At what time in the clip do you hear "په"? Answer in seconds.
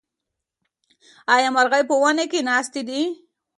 1.89-1.95